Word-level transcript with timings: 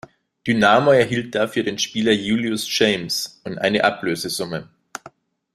Dynamo 0.47 0.93
erhielt 0.93 1.35
dafür 1.35 1.61
den 1.61 1.77
Spieler 1.77 2.11
Julius 2.11 2.65
James 2.79 3.39
und 3.43 3.59
eine 3.59 3.83
Ablösesumme. 3.83 4.67